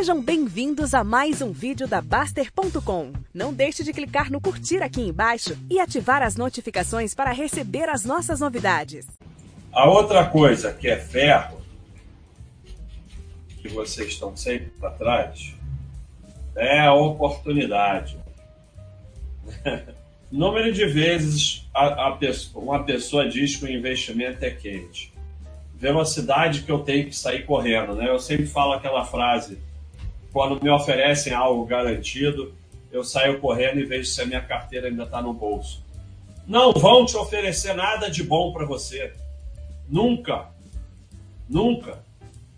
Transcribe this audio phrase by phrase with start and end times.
[0.00, 3.12] Sejam bem-vindos a mais um vídeo da Baster.com.
[3.34, 8.02] Não deixe de clicar no curtir aqui embaixo e ativar as notificações para receber as
[8.02, 9.06] nossas novidades.
[9.70, 11.60] A outra coisa que é ferro,
[13.60, 15.54] que vocês estão sempre para trás,
[16.56, 18.16] é a oportunidade.
[20.32, 25.12] Número de vezes a, a pessoa, uma pessoa diz que o investimento é quente.
[25.74, 28.08] Velocidade que eu tenho que sair correndo, né?
[28.08, 29.58] Eu sempre falo aquela frase:
[30.32, 32.54] quando me oferecem algo garantido,
[32.92, 35.82] eu saio correndo e vejo se a minha carteira ainda está no bolso.
[36.46, 39.12] Não vão te oferecer nada de bom para você.
[39.88, 40.48] Nunca.
[41.48, 41.98] Nunca.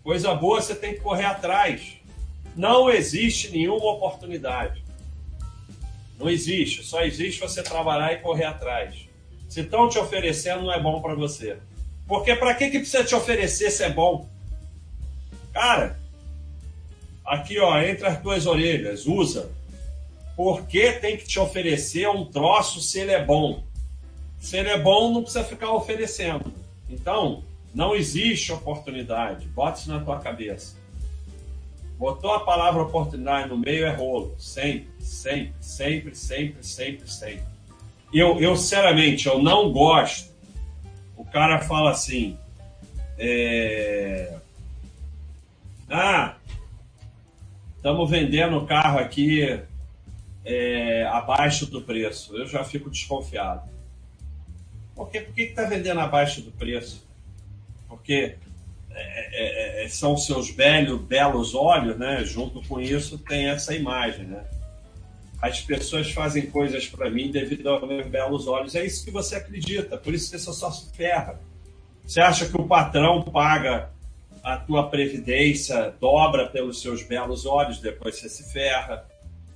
[0.03, 1.97] Coisa boa você tem que correr atrás.
[2.55, 4.83] Não existe nenhuma oportunidade.
[6.19, 6.83] Não existe.
[6.83, 9.07] Só existe você trabalhar e correr atrás.
[9.49, 11.57] Se estão te oferecendo, não é bom para você.
[12.07, 14.27] Porque para que, que precisa te oferecer se é bom?
[15.51, 15.99] Cara,
[17.25, 19.51] aqui ó, entre as duas orelhas, usa.
[20.35, 23.63] Por que tem que te oferecer um troço se ele é bom?
[24.39, 26.51] Se ele é bom, não precisa ficar oferecendo.
[26.89, 29.47] Então, não existe oportunidade.
[29.47, 30.75] Bota isso na tua cabeça.
[31.97, 34.35] Botou a palavra oportunidade no meio, é rolo.
[34.37, 37.45] Sempre, sempre, sempre, sempre, sempre, sempre.
[38.13, 40.31] Eu, eu sinceramente, eu não gosto.
[41.15, 42.37] O cara fala assim.
[43.17, 44.35] É...
[45.89, 46.35] Ah,
[47.83, 49.59] estamos vendendo o carro aqui
[50.45, 52.33] é, abaixo do preço.
[52.37, 53.69] Eu já fico desconfiado.
[54.95, 55.19] Por, quê?
[55.19, 57.05] Por que está vendendo abaixo do preço?
[57.89, 58.37] Porque
[58.89, 62.23] é, é, é, são seus belos, belos olhos, né?
[62.23, 64.45] Junto com isso tem essa imagem, né?
[65.41, 68.75] As pessoas fazem coisas para mim devido aos meus belos olhos.
[68.75, 71.37] É isso que você acredita, por isso que você só se ferra.
[72.05, 73.91] Você acha que o patrão paga
[74.43, 79.07] a tua previdência, dobra pelos seus belos olhos, depois você se ferra.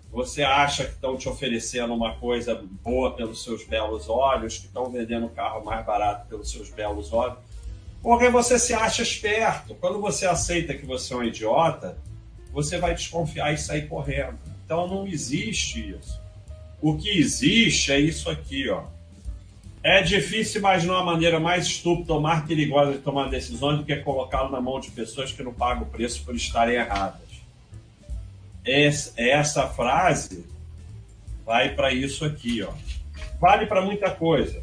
[0.10, 4.90] Você acha que estão te oferecendo uma coisa boa pelos seus belos olhos, que estão
[4.90, 7.38] vendendo carro mais barato pelos seus belos olhos.
[8.02, 9.76] Porque você se acha esperto.
[9.76, 11.98] Quando você aceita que você é um idiota,
[12.54, 14.40] você vai desconfiar e sair correndo.
[14.64, 16.20] Então não existe isso.
[16.82, 18.86] O que existe é isso aqui, ó.
[19.84, 23.96] É difícil imaginar uma maneira mais estúpida ou mais perigosa de tomar decisões do que
[23.98, 27.22] colocá-lo na mão de pessoas que não pagam o preço por estarem erradas.
[28.66, 30.46] Essa frase
[31.46, 32.74] vai para isso aqui, ó.
[33.40, 34.62] Vale para muita coisa.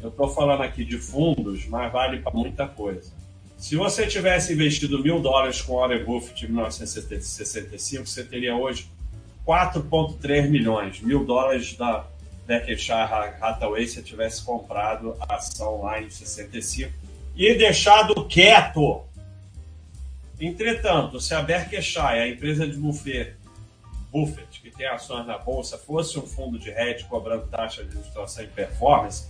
[0.00, 3.10] Eu estou falando aqui de fundos, mas vale para muita coisa.
[3.56, 8.86] Se você tivesse investido mil dólares com Warren Buffett em 1965, você teria hoje
[9.46, 11.00] 4,3 milhões.
[11.00, 12.06] Mil dólares da
[12.46, 16.92] Berkshire Hathaway se tivesse comprado a ação lá em 65
[17.36, 19.02] e deixado quieto.
[20.40, 23.34] Entretanto, se a Berkshire, a empresa de Buffett,
[24.12, 28.44] Buffett, que tem ações na bolsa, fosse um fundo de hedge cobrando taxa de administração
[28.44, 29.26] e performance,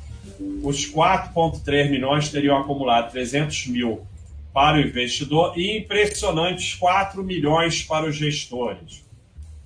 [0.63, 4.07] os 4,3 milhões teriam acumulado 300 mil
[4.53, 9.05] para o investidor e impressionantes 4 milhões para os gestores.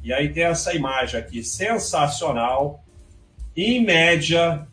[0.03, 2.84] E aí tem essa imagem aqui sensacional.
[3.61, 4.69] Em média,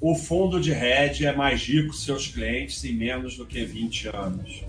[0.00, 4.64] o fundo de hedge é mais rico seus clientes em menos do que 20 anos.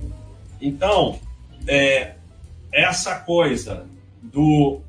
[0.61, 1.21] Então,
[1.65, 2.15] é,
[2.69, 3.87] essa coisa
[4.21, 4.81] do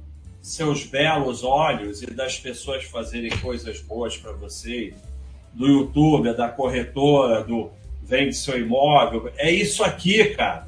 [0.43, 4.93] seus belos olhos e das pessoas fazerem coisas boas para você,
[5.55, 7.71] do YouTube, da corretora, do
[8.03, 10.68] vende seu imóvel, é isso aqui, cara.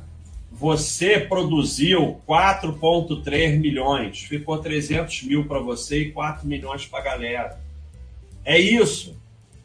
[0.50, 7.60] Você produziu 4,3 milhões, ficou 300 mil para você e 4 milhões para a galera.
[8.44, 9.16] É isso.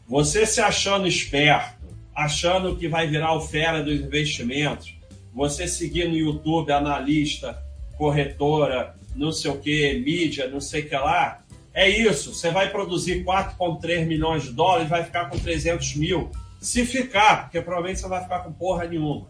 [0.08, 4.94] Você se achando esperto, achando que vai virar o fera dos investimentos,
[5.34, 7.62] você seguir no YouTube analista,
[7.98, 11.42] corretora, não sei o que, mídia, não sei o que lá.
[11.74, 16.30] É isso, você vai produzir 4,3 milhões de dólares vai ficar com 300 mil.
[16.60, 19.26] Se ficar, porque provavelmente você vai ficar com porra nenhuma.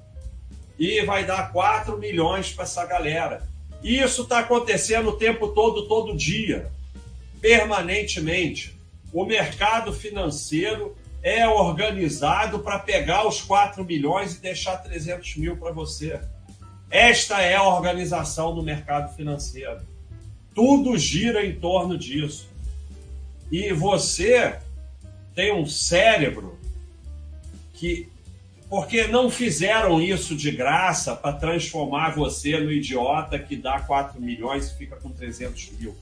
[0.79, 3.49] E vai dar 4 milhões para essa galera.
[3.83, 6.71] Isso está acontecendo o tempo todo, todo dia,
[7.41, 8.77] permanentemente.
[9.13, 15.73] O mercado financeiro é organizado para pegar os 4 milhões e deixar 300 mil para
[15.73, 16.21] você.
[16.91, 19.81] Esta é a organização do mercado financeiro.
[20.55, 22.49] Tudo gira em torno disso.
[23.51, 24.59] E você
[25.35, 26.59] tem um cérebro
[27.75, 28.09] que.
[28.69, 34.71] Porque não fizeram isso de graça para transformar você no idiota que dá 4 milhões
[34.71, 35.95] e fica com 300 mil.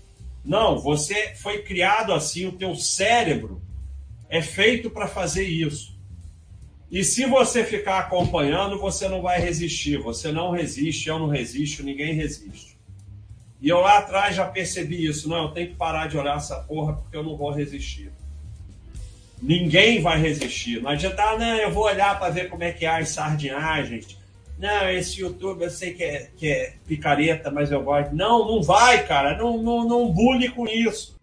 [0.45, 3.61] Não, você foi criado assim, o teu cérebro
[4.29, 5.95] é feito para fazer isso.
[6.91, 9.99] E se você ficar acompanhando, você não vai resistir.
[9.99, 12.79] Você não resiste, eu não resisto, ninguém resiste.
[13.61, 15.29] E eu lá atrás já percebi isso.
[15.29, 18.13] Não, eu tenho que parar de olhar essa porra porque eu não vou resistir.
[19.43, 20.81] Ninguém vai resistir.
[20.81, 24.17] Não adianta, ah, não, eu vou olhar para ver como é que é as sardinhagens.
[24.59, 28.15] Não, esse YouTube eu sei que é, que é picareta, mas eu gosto.
[28.15, 29.37] Não, não vai, cara.
[29.37, 31.14] Não, não, não bully com isso.